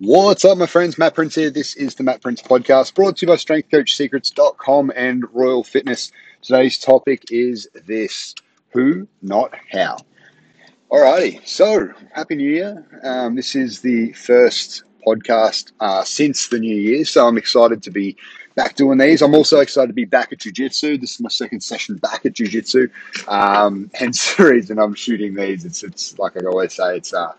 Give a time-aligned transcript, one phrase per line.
[0.00, 0.96] What's up, my friends?
[0.96, 1.50] Matt Prince here.
[1.50, 6.12] This is the Matt Prince podcast brought to you by StrengthCoachSecrets.com and Royal Fitness.
[6.40, 8.32] Today's topic is this
[8.68, 9.96] who, not how.
[10.88, 12.86] Alrighty, so Happy New Year.
[13.02, 17.90] Um, this is the first podcast uh, since the new year, so I'm excited to
[17.90, 18.16] be
[18.54, 19.20] back doing these.
[19.20, 20.98] I'm also excited to be back at Jiu Jitsu.
[20.98, 22.88] This is my second session back at Jiu Jitsu.
[23.26, 25.64] Um, hence the reason I'm shooting these.
[25.64, 27.32] It's, it's like I always say, it's uh,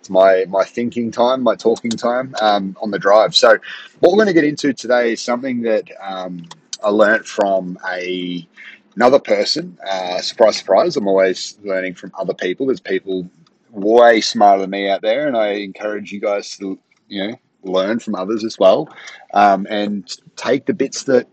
[0.00, 3.36] it's my my thinking time, my talking time um, on the drive.
[3.36, 3.58] So,
[4.00, 6.46] what we're going to get into today is something that um,
[6.82, 8.48] I learnt from a
[8.96, 9.78] another person.
[9.86, 10.96] Uh, surprise, surprise!
[10.96, 12.66] I'm always learning from other people.
[12.66, 13.28] There's people
[13.70, 17.98] way smarter than me out there, and I encourage you guys to you know learn
[17.98, 18.88] from others as well,
[19.34, 21.28] um, and take the bits that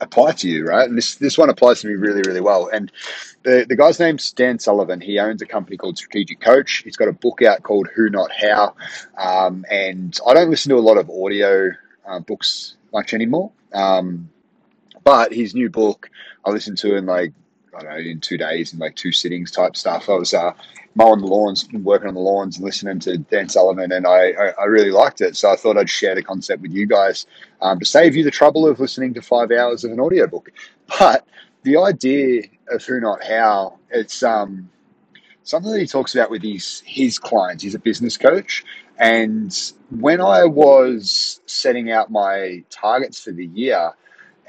[0.00, 0.88] apply to you, right?
[0.88, 2.68] And this this one applies to me really, really well.
[2.72, 2.90] And
[3.42, 5.00] the, the guy's name's Dan Sullivan.
[5.00, 6.82] He owns a company called Strategic Coach.
[6.84, 8.74] He's got a book out called Who Not How.
[9.18, 11.70] Um, and I don't listen to a lot of audio
[12.06, 13.50] uh, books much anymore.
[13.72, 14.28] Um,
[15.04, 16.10] but his new book,
[16.44, 17.32] I listened to in like
[17.74, 20.08] I don't know, in two days, in like two sittings type stuff.
[20.08, 20.52] I was uh,
[20.94, 24.48] mowing the lawns, working on the lawns, and listening to Dan Sullivan, and I, I,
[24.60, 25.36] I, really liked it.
[25.36, 27.26] So I thought I'd share the concept with you guys
[27.60, 30.50] um, to save you the trouble of listening to five hours of an audiobook.
[30.98, 31.24] But
[31.62, 34.68] the idea of who, not how, it's um,
[35.44, 37.62] something that he talks about with his his clients.
[37.62, 38.64] He's a business coach,
[38.98, 39.56] and
[39.90, 43.92] when I was setting out my targets for the year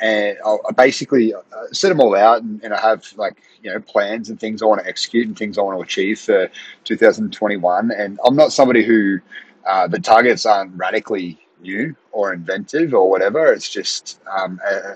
[0.01, 1.39] and I basically uh,
[1.71, 4.65] set them all out, and, and, I have like you know plans and things I
[4.65, 6.49] want to execute and things I want to achieve for
[6.85, 7.91] 2021.
[7.91, 9.19] And I'm not somebody who
[9.67, 13.53] uh, the targets aren't radically new or inventive or whatever.
[13.53, 14.95] It's just um, uh,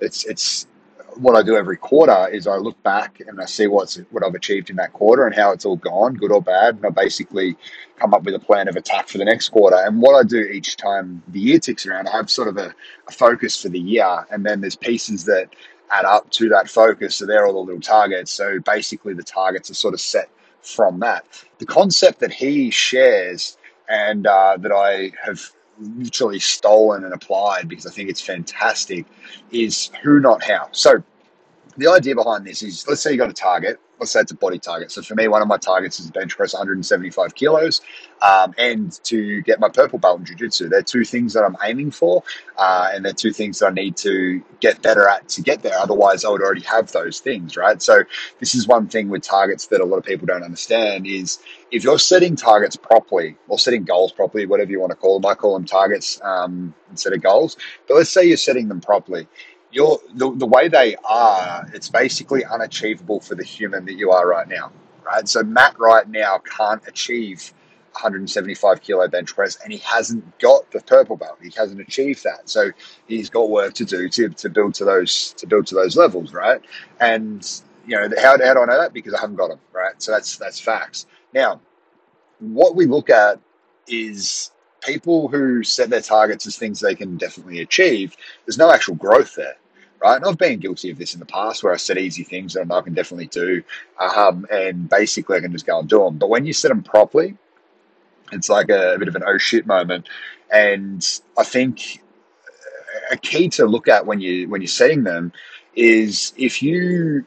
[0.00, 0.66] it's it's
[1.16, 4.34] what I do every quarter is I look back and I see what's what I've
[4.34, 7.56] achieved in that quarter and how it's all gone, good or bad, and I basically
[7.98, 9.76] come up with a plan of attack for the next quarter.
[9.76, 12.74] And what I do each time the year ticks around, I have sort of a,
[13.08, 15.48] a focus for the year, and then there's pieces that
[15.90, 17.16] add up to that focus.
[17.16, 18.32] So they're all the little targets.
[18.32, 20.28] So basically, the targets are sort of set
[20.62, 21.24] from that.
[21.58, 23.56] The concept that he shares
[23.88, 25.40] and uh, that I have
[25.80, 29.06] literally stolen and applied because I think it's fantastic
[29.50, 30.68] is who, not how.
[30.72, 31.02] So
[31.76, 34.36] the idea behind this is let's say you got a target let's say it's a
[34.36, 34.90] body target.
[34.90, 37.80] So for me, one of my targets is bench press 175 kilos
[38.22, 40.68] um, and to get my purple belt in jiu-jitsu.
[40.68, 42.22] They're two things that I'm aiming for
[42.58, 45.78] uh, and they're two things that I need to get better at to get there.
[45.78, 47.80] Otherwise, I would already have those things, right?
[47.80, 48.02] So
[48.38, 51.38] this is one thing with targets that a lot of people don't understand is
[51.70, 55.30] if you're setting targets properly or setting goals properly, whatever you want to call them,
[55.30, 57.56] I call them targets um, instead of goals.
[57.88, 59.26] But let's say you're setting them properly
[59.76, 64.26] you're the, the way they are, it's basically unachievable for the human that you are
[64.26, 64.72] right now,
[65.04, 65.28] right?
[65.28, 67.52] So Matt right now can't achieve
[67.92, 71.38] 175 kilo bench press and he hasn't got the purple belt.
[71.42, 72.48] He hasn't achieved that.
[72.48, 72.70] So
[73.06, 76.32] he's got work to do to, to build to those to build to those levels,
[76.32, 76.62] right?
[77.00, 77.46] And
[77.86, 78.94] you know, how, how do I know that?
[78.94, 80.00] Because I haven't got them, right?
[80.00, 81.04] So that's that's facts.
[81.34, 81.60] Now,
[82.38, 83.38] what we look at
[83.86, 88.16] is people who set their targets as things they can definitely achieve,
[88.46, 89.56] there's no actual growth there,
[90.00, 90.16] right?
[90.16, 92.70] And I've been guilty of this in the past where I set easy things that
[92.70, 93.62] I can definitely do,
[93.98, 96.18] um, and basically I can just go and do them.
[96.18, 97.36] But when you set them properly,
[98.32, 100.08] it's like a, a bit of an oh shit moment.
[100.52, 101.06] And
[101.36, 102.02] I think
[103.10, 105.32] a key to look at when you when you're setting them
[105.74, 107.24] is if you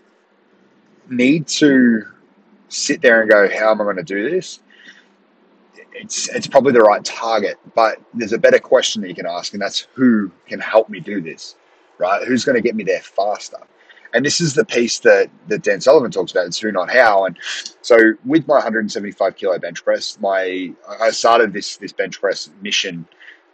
[1.09, 2.03] need to
[2.69, 4.59] sit there and go, how am I going to do this?
[5.99, 7.57] it's it's probably the right target.
[7.75, 10.99] But there's a better question that you can ask, and that's who can help me
[10.99, 11.55] do this,
[11.99, 12.27] right?
[12.27, 13.57] Who's going to get me there faster?
[14.13, 16.47] And this is the piece that, that Dan Sullivan talks about.
[16.47, 17.25] It's who, not how.
[17.25, 17.37] And
[17.81, 23.07] so with my 175 kilo bench press, my I started this this bench press mission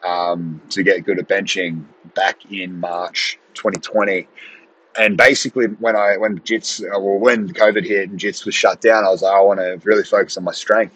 [0.06, 4.28] um, to get good at benching back in March 2020.
[4.98, 9.04] And basically, when I when JITS or when COVID hit and JITS was shut down,
[9.04, 10.96] I was like, I want to really focus on my strength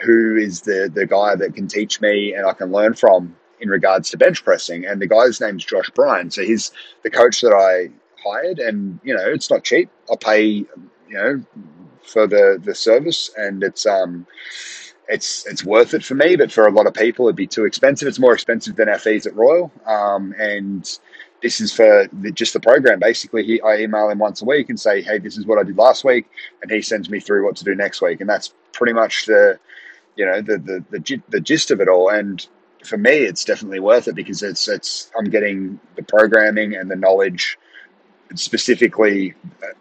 [0.00, 3.68] who is the the guy that can teach me and I can learn from in
[3.68, 4.86] regards to bench pressing.
[4.86, 6.34] And the guy's name's Josh Bryant.
[6.34, 6.72] So he's
[7.02, 7.90] the coach that I
[8.22, 9.90] hired, and you know it's not cheap.
[10.10, 10.66] I pay you
[11.10, 11.42] know
[12.02, 14.26] for the the service, and it's um
[15.08, 16.36] it's it's worth it for me.
[16.36, 18.08] But for a lot of people, it'd be too expensive.
[18.08, 20.98] It's more expensive than our fees at Royal, um, and
[21.42, 22.98] this is for the, just the program.
[22.98, 25.62] Basically, he, I email him once a week and say, "Hey, this is what I
[25.62, 26.26] did last week,"
[26.62, 29.58] and he sends me through what to do next week, and that's pretty much the
[30.16, 32.08] you know the the the, the gist of it all.
[32.08, 32.46] And
[32.86, 36.96] for me, it's definitely worth it because it's it's I'm getting the programming and the
[36.96, 37.58] knowledge
[38.34, 39.34] specifically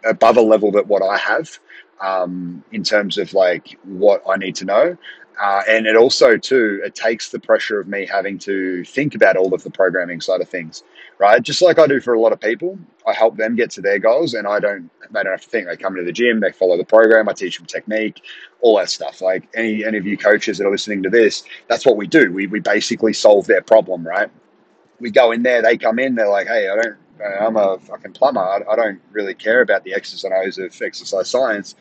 [0.03, 1.59] above a level that what I have
[2.01, 4.97] um, in terms of like what I need to know.
[5.41, 9.35] Uh, and it also too it takes the pressure of me having to think about
[9.35, 10.83] all of the programming side of things
[11.19, 11.41] right?
[11.41, 12.77] Just like i do for a lot of people
[13.07, 15.67] i help them get to their goals and i don't they don't have to think.
[15.67, 18.21] They come to the gym they follow the program i teach them technique
[18.61, 19.21] all that stuff.
[19.21, 22.31] Like any any of you coaches that are listening to this that's what we do.
[22.31, 24.29] We, we basically solve their problem right?
[24.99, 26.97] We go in there they come in they're like hey i don't
[27.39, 28.41] i'm a fucking plumber.
[28.41, 31.75] I, don't really care about the x's and o's of exercise science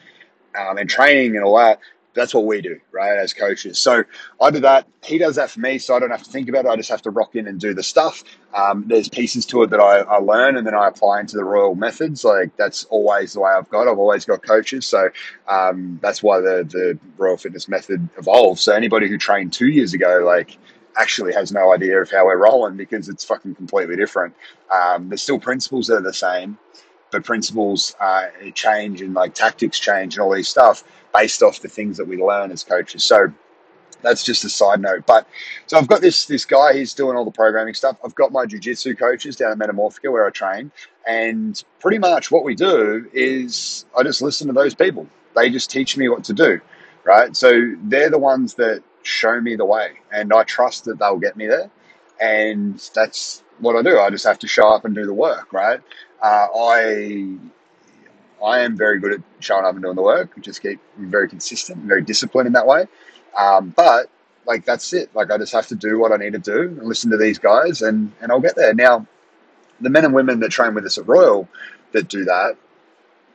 [0.59, 1.81] um, and training and all that
[2.15, 3.79] that's what we do, right, as coaches.
[3.79, 4.05] So
[4.41, 4.87] I do that.
[5.03, 6.69] He does that for me, so I don't have to think about it.
[6.69, 8.23] I just have to rock in and do the stuff.
[8.55, 11.45] Um, there's pieces to it that I, I, learn and then I apply into the
[11.45, 12.25] Royal methods.
[12.25, 13.89] Like that's always the way I've got.
[13.89, 15.11] I've always got coaches, so
[15.49, 18.61] um, that's why the the Royal Fitness method evolved.
[18.61, 20.57] So anybody who trained two years ago, like
[20.97, 24.33] actually has no idea of how we're rolling because it's fucking completely different.
[24.73, 26.57] Um, there's still principles that are the same,
[27.11, 30.85] but principles uh, change and like tactics change and all these stuff
[31.15, 33.05] based off the things that we learn as coaches.
[33.05, 33.33] So
[34.03, 35.07] that's just a side note.
[35.07, 35.27] But
[35.67, 36.75] so I've got this this guy.
[36.75, 37.97] He's doing all the programming stuff.
[38.05, 40.71] I've got my jujitsu coaches down at Metamorphica where I train,
[41.07, 45.07] and pretty much what we do is I just listen to those people.
[45.35, 46.61] They just teach me what to do,
[47.05, 47.35] right?
[47.35, 51.37] So they're the ones that show me the way, and I trust that they'll get
[51.37, 51.71] me there.
[52.21, 53.99] And that's what I do.
[53.99, 55.81] I just have to show up and do the work, right?
[56.23, 57.37] Uh, I
[58.45, 60.39] I am very good at showing up and doing the work.
[60.41, 62.87] Just keep very consistent, very disciplined in that way.
[63.37, 64.11] Um, but
[64.47, 65.15] like that's it.
[65.15, 67.39] Like I just have to do what I need to do and listen to these
[67.39, 68.75] guys, and and I'll get there.
[68.75, 69.07] Now,
[69.81, 71.49] the men and women that train with us at Royal
[71.93, 72.57] that do that,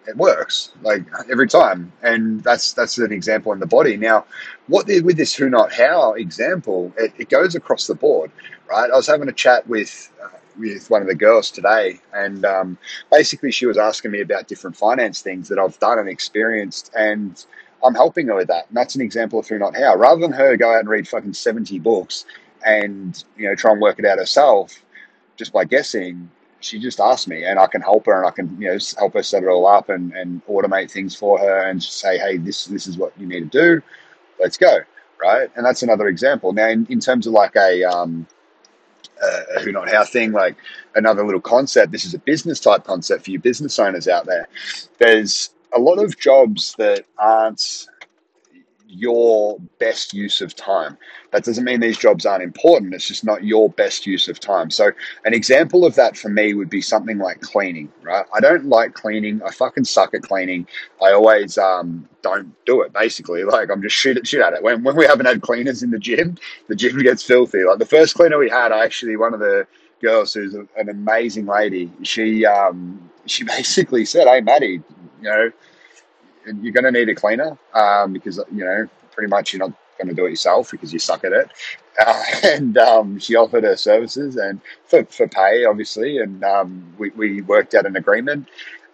[0.08, 3.98] it works like every time, and that's that's an example in the body.
[3.98, 4.26] Now,
[4.68, 8.32] what with this who not how example, it, it goes across the board,
[8.70, 8.90] right?
[8.92, 10.12] I was having a chat with.
[10.24, 12.78] Uh, with one of the girls today, and um,
[13.12, 17.46] basically she was asking me about different finance things that I've done and experienced, and
[17.84, 18.68] I'm helping her with that.
[18.68, 19.96] And that's an example of who not how.
[19.96, 22.26] Rather than her go out and read fucking 70 books
[22.66, 24.84] and you know try and work it out herself
[25.38, 26.30] just by guessing,
[26.60, 29.14] she just asked me, and I can help her, and I can you know help
[29.14, 32.66] her set it all up and, and automate things for her, and say, hey, this
[32.66, 33.82] this is what you need to do.
[34.40, 34.80] Let's go,
[35.22, 35.50] right?
[35.56, 36.54] And that's another example.
[36.54, 38.28] Now, in, in terms of like a um,
[39.22, 40.56] a who not how thing, like
[40.96, 41.92] another little concept.
[41.92, 44.48] This is a business type concept for you business owners out there.
[44.98, 47.88] There's a lot of jobs that aren't
[48.90, 50.98] your best use of time.
[51.32, 52.94] That doesn't mean these jobs aren't important.
[52.94, 54.72] It's just not your best use of time.
[54.72, 54.92] So,
[55.26, 58.26] an example of that for me would be something like cleaning, right?
[58.34, 59.42] I don't like cleaning.
[59.44, 60.68] I fucking suck at cleaning.
[61.02, 63.44] I always um, don't do it, basically.
[63.50, 64.62] Like, I'm just shit at, shit at it.
[64.62, 66.38] When, when we haven't had cleaners in the gym,
[66.68, 67.64] the gym gets filthy.
[67.64, 69.66] Like, the first cleaner we had, I actually, one of the
[70.02, 74.82] girls who's an amazing lady, she, um, she basically said, Hey, Maddie,
[75.22, 75.52] you know,
[76.46, 80.08] you're going to need a cleaner um, because you know pretty much you're not going
[80.08, 81.52] to do it yourself because you suck at it.
[82.00, 87.10] Uh, and um, she offered her services and for, for pay, obviously, and um, we,
[87.12, 88.48] we worked out an agreement.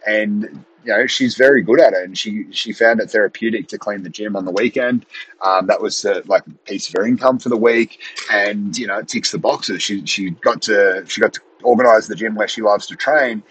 [0.07, 3.77] And you know she's very good at it, and she she found it therapeutic to
[3.77, 5.05] clean the gym on the weekend.
[5.41, 7.99] Um, that was like a piece of her income for the week,
[8.31, 9.81] and you know it ticks the boxes.
[9.81, 13.41] She she got to she got to organise the gym where she loves to train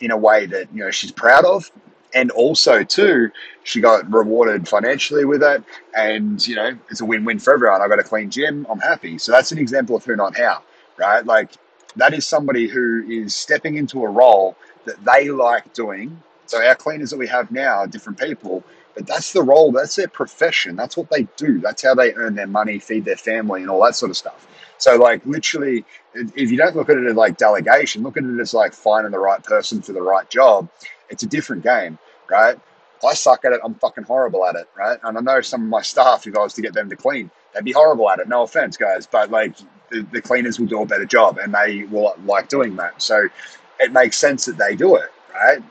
[0.00, 1.70] in a way that you know she's proud of
[2.14, 3.30] and also too
[3.64, 5.62] she got rewarded financially with it.
[5.94, 7.82] And you know it's a win-win for everyone.
[7.82, 8.66] I got a clean gym.
[8.70, 9.18] I'm happy.
[9.18, 10.62] So that's an example of who not how
[10.98, 11.24] right?
[11.24, 11.52] Like
[11.96, 16.20] that is somebody who is stepping into a role that they like doing.
[16.46, 19.70] So our cleaners that we have now are different people but that's the role.
[19.70, 20.74] That's their profession.
[20.74, 21.60] That's what they do.
[21.60, 24.48] That's how they earn their money feed their family and all that sort of stuff.
[24.78, 25.84] So like literally
[26.14, 29.12] if you don't look at it as like delegation look at it as like finding
[29.12, 30.68] the right person for the right job
[31.10, 31.98] it's a different game,
[32.30, 32.58] right?
[33.06, 33.60] I suck at it.
[33.64, 34.98] I'm fucking horrible at it, right?
[35.04, 37.30] And I know some of my staff, if I was to get them to clean,
[37.54, 38.28] they'd be horrible at it.
[38.28, 39.56] No offense, guys, but like
[39.90, 43.00] the, the cleaners will do a better job and they will like doing that.
[43.00, 43.28] So
[43.80, 45.62] it makes sense that they do it, right?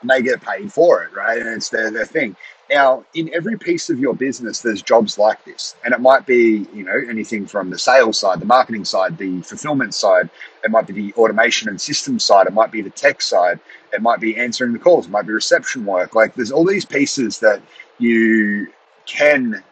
[0.00, 1.38] And they get paid for it, right?
[1.38, 2.36] And it's their, their thing.
[2.68, 5.76] Now, in every piece of your business, there's jobs like this.
[5.84, 9.40] And it might be, you know, anything from the sales side, the marketing side, the
[9.42, 10.28] fulfillment side.
[10.64, 12.48] It might be the automation and system side.
[12.48, 13.60] It might be the tech side.
[13.92, 15.06] It might be answering the calls.
[15.06, 16.16] It might be reception work.
[16.16, 17.62] Like there's all these pieces that
[17.98, 18.72] you
[19.06, 19.62] can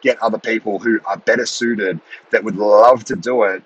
[0.00, 2.00] get other people who are better suited
[2.30, 3.64] that would love to do it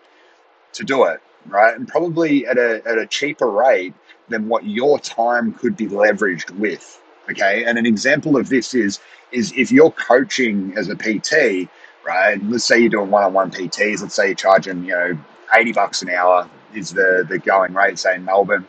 [0.75, 1.75] to do it, right?
[1.77, 3.95] And probably at a, at a cheaper rate
[4.29, 7.01] than what your time could be leveraged with.
[7.31, 7.65] Okay.
[7.65, 9.01] And an example of this is
[9.33, 11.69] is if you're coaching as a PT,
[12.07, 12.43] right?
[12.45, 15.19] Let's say you're doing one-on-one PTs, let's say you're charging, you know,
[15.53, 18.67] 80 bucks an hour is the the going rate, say in Melbourne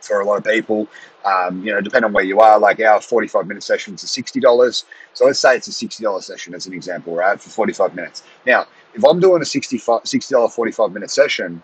[0.00, 0.88] for a lot of people.
[1.24, 4.84] Um, you know, depending on where you are, like our 45 minute sessions are $60.
[5.14, 7.40] So let's say it's a $60 session as an example, right?
[7.40, 8.22] For 45 minutes.
[8.46, 11.62] Now, if I'm doing a $60, 45 minute session,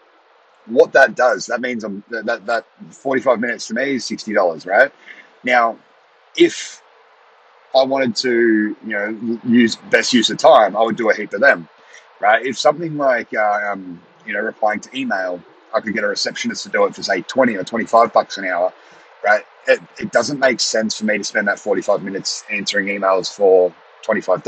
[0.66, 4.92] what that does, that means I'm that, that 45 minutes to me is $60, right?
[5.44, 5.78] Now,
[6.36, 6.82] if
[7.74, 11.32] I wanted to, you know, use best use of time, I would do a heap
[11.34, 11.68] of them,
[12.20, 12.44] right?
[12.44, 15.40] If something like, uh, um, you know, replying to email,
[15.74, 18.46] I could get a receptionist to do it for say 20 or 25 bucks an
[18.46, 18.72] hour,
[19.24, 19.44] right?
[19.68, 23.72] It, it doesn't make sense for me to spend that 45 minutes answering emails for
[24.04, 24.42] $25,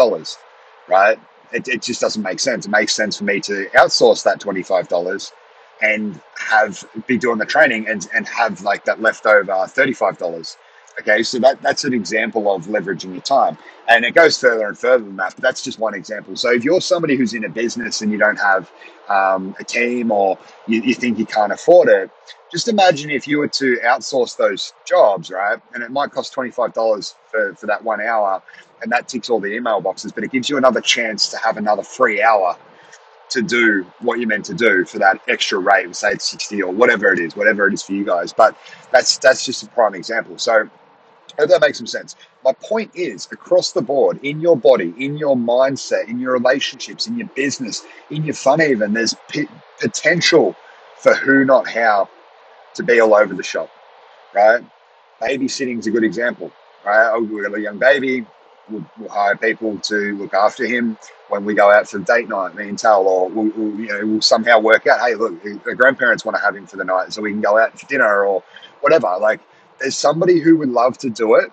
[0.89, 1.19] right?
[1.53, 2.67] It, it just doesn't make sense.
[2.67, 4.89] It makes sense for me to outsource that $25
[5.83, 10.19] and have be doing the training and, and have like that leftover $35
[11.01, 13.59] Okay, so that, that's an example of leveraging your time.
[13.89, 16.37] And it goes further and further than that, but that's just one example.
[16.37, 18.71] So if you're somebody who's in a business and you don't have
[19.09, 22.11] um, a team or you, you think you can't afford it,
[22.51, 25.61] just imagine if you were to outsource those jobs, right?
[25.75, 26.73] And it might cost $25
[27.31, 28.43] for, for that one hour,
[28.83, 31.59] and that ticks all the email boxes, but it gives you another chance to have
[31.59, 32.57] another free hour
[33.31, 36.73] to do what you're meant to do for that extra rate, say it's 60 or
[36.73, 38.33] whatever it is, whatever it is for you guys.
[38.33, 38.57] But
[38.93, 40.39] that's that's just a prime example.
[40.39, 40.71] So
[41.39, 42.17] hope that makes some sense.
[42.45, 47.07] My point is across the board, in your body, in your mindset, in your relationships,
[47.07, 49.49] in your business, in your fun, even, there's p-
[49.81, 50.55] potential
[50.97, 52.09] for who, not how,
[52.75, 53.71] to be all over the shop,
[54.35, 54.63] right?
[55.21, 56.51] Babysitting is a good example,
[56.85, 57.11] right?
[57.13, 58.25] Oh, we've got a young baby,
[58.71, 62.55] we'll, we'll, hire people to look after him when we go out for date night,
[62.55, 65.75] me and Tal, or we'll, we'll, you know, we'll somehow work out, hey, look, the
[65.75, 68.25] grandparents want to have him for the night, so we can go out for dinner
[68.25, 68.43] or
[68.81, 69.17] whatever.
[69.21, 69.41] Like,
[69.81, 71.51] there's somebody who would love to do it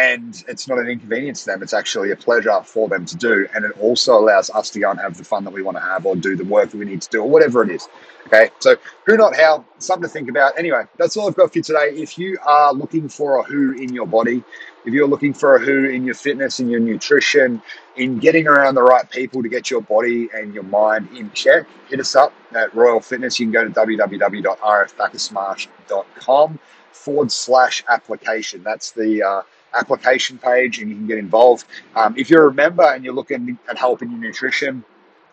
[0.00, 1.62] and it's not an inconvenience to them.
[1.62, 4.90] It's actually a pleasure for them to do and it also allows us to go
[4.90, 6.86] and have the fun that we want to have or do the work that we
[6.86, 7.86] need to do or whatever it is
[8.26, 8.48] okay?
[8.60, 10.58] So who not how something to think about.
[10.58, 11.90] Anyway that's all i've got for you today.
[11.92, 14.42] If you are looking for a who in your body
[14.86, 17.60] if you're looking for a who in your fitness in your nutrition
[17.96, 21.66] in getting around the right people to get your body and your mind in check
[21.88, 23.38] hit us up at royal fitness.
[23.38, 26.58] You can go to www.rfbacchusmarsh.com
[26.92, 28.62] forward slash application.
[28.62, 29.42] That's the uh,
[29.74, 31.66] application page and you can get involved.
[31.94, 34.84] Um, if you're a member and you're looking at helping your nutrition,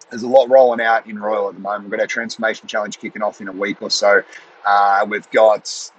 [0.09, 1.85] there's a lot rolling out in Royal at the moment.
[1.85, 4.23] We've got our transformation challenge kicking off in a week or so.
[4.65, 5.91] Uh, we've got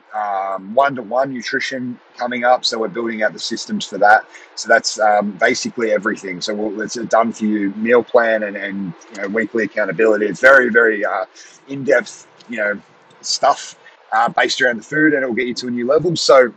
[0.72, 4.24] one to one nutrition coming up, so we're building out the systems for that.
[4.54, 6.40] So that's um, basically everything.
[6.40, 10.26] So we'll, it's a done for you meal plan and, and you know, weekly accountability.
[10.26, 11.26] It's very, very uh,
[11.68, 12.80] in depth, you know,
[13.20, 13.78] stuff
[14.12, 16.16] uh, based around the food, and it will get you to a new level.
[16.16, 16.52] So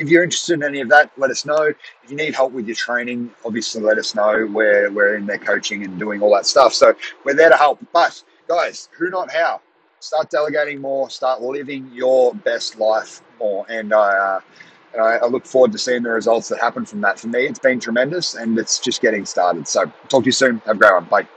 [0.00, 1.62] if you're interested in any of that, let us know.
[2.02, 4.48] If you need help with your training, obviously let us know.
[4.50, 6.72] We're, we're in there coaching and doing all that stuff.
[6.72, 7.78] So we're there to help.
[7.92, 9.60] But guys, who not how?
[10.00, 13.66] Start delegating more, start living your best life more.
[13.68, 14.40] And I,
[14.96, 17.18] uh, I look forward to seeing the results that happen from that.
[17.20, 19.68] For me, it's been tremendous and it's just getting started.
[19.68, 20.58] So talk to you soon.
[20.64, 21.04] Have a great one.
[21.04, 21.30] Bye.